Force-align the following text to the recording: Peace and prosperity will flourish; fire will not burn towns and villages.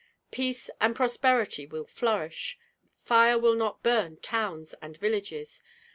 Peace 0.31 0.67
and 0.81 0.95
prosperity 0.95 1.67
will 1.67 1.85
flourish; 1.85 2.57
fire 3.03 3.37
will 3.37 3.53
not 3.53 3.83
burn 3.83 4.17
towns 4.17 4.73
and 4.81 4.97
villages. 4.97 5.61